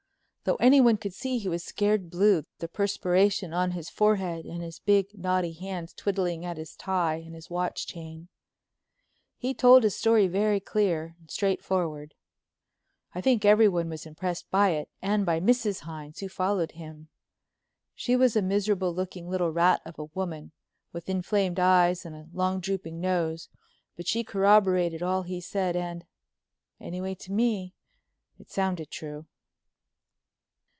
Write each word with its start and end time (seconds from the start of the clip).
Though 0.43 0.55
anyone 0.55 0.97
could 0.97 1.13
see 1.13 1.37
he 1.37 1.47
was 1.47 1.63
scared 1.63 2.09
blue, 2.09 2.47
the 2.57 2.67
perspiration 2.67 3.53
on 3.53 3.71
his 3.71 3.91
forehead 3.91 4.43
and 4.45 4.63
his 4.63 4.79
big, 4.79 5.15
knotty 5.15 5.51
hands 5.51 5.93
twiddling 5.93 6.43
at 6.45 6.57
his 6.57 6.75
tie 6.75 7.17
and 7.17 7.35
his 7.35 7.51
watch 7.51 7.85
chain; 7.85 8.27
he 9.37 9.53
told 9.53 9.83
his 9.83 9.95
story 9.95 10.27
very 10.27 10.59
clear 10.59 11.15
and 11.19 11.29
straightforward. 11.29 12.15
I 13.13 13.21
think 13.21 13.45
everyone 13.45 13.87
was 13.87 14.07
impressed 14.07 14.49
by 14.49 14.69
it 14.69 14.89
and 14.99 15.27
by 15.27 15.39
Mrs. 15.39 15.81
Hines, 15.81 16.21
who 16.21 16.27
followed 16.27 16.71
him. 16.71 17.09
She 17.93 18.15
was 18.15 18.35
a 18.35 18.41
miserable 18.41 18.91
looking 18.95 19.29
little 19.29 19.51
rat 19.51 19.83
of 19.85 19.99
a 19.99 20.05
woman, 20.05 20.53
with 20.91 21.07
inflamed 21.07 21.59
eyes 21.59 22.03
and 22.03 22.15
a 22.15 22.25
long 22.33 22.61
drooping 22.61 22.99
nose, 22.99 23.47
but 23.95 24.07
she 24.07 24.23
corroborated 24.23 25.03
all 25.03 25.21
he 25.21 25.39
said, 25.39 25.75
and—anyway, 25.75 27.13
to 27.13 27.31
me—it 27.31 28.49
sounded 28.49 28.89
true. 28.89 29.27